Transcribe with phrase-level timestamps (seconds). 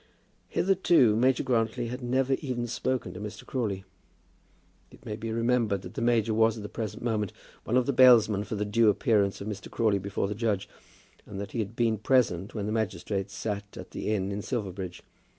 [0.47, 3.45] Hitherto Major Grantly had never even spoken to Mr.
[3.45, 3.83] Crawley.
[4.89, 7.31] It may be remembered that the major was at the present moment
[7.65, 9.69] one of the bailsmen for the due appearance of Mr.
[9.69, 10.67] Crawley before the judge,
[11.27, 15.03] and that he had been present when the magistrates sat at the inn in Silverbridge.